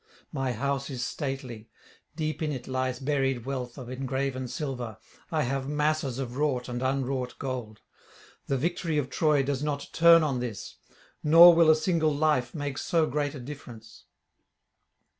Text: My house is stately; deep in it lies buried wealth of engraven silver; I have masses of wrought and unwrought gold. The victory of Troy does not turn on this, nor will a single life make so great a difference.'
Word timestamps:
My 0.31 0.53
house 0.53 0.89
is 0.89 1.05
stately; 1.05 1.69
deep 2.15 2.41
in 2.41 2.51
it 2.51 2.67
lies 2.67 2.97
buried 2.97 3.45
wealth 3.45 3.77
of 3.77 3.87
engraven 3.87 4.47
silver; 4.47 4.97
I 5.31 5.43
have 5.43 5.69
masses 5.69 6.17
of 6.17 6.37
wrought 6.37 6.67
and 6.67 6.81
unwrought 6.81 7.37
gold. 7.37 7.81
The 8.47 8.57
victory 8.57 8.97
of 8.97 9.11
Troy 9.11 9.43
does 9.43 9.61
not 9.61 9.89
turn 9.93 10.23
on 10.23 10.39
this, 10.39 10.77
nor 11.23 11.53
will 11.53 11.69
a 11.69 11.75
single 11.75 12.15
life 12.15 12.55
make 12.55 12.79
so 12.79 13.05
great 13.05 13.35
a 13.35 13.39
difference.' 13.39 14.05